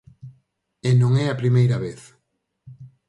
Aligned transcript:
E 0.89 0.91
non 1.01 1.11
é 1.23 1.25
a 1.29 1.39
primeira 1.41 1.77
vez. 1.85 2.01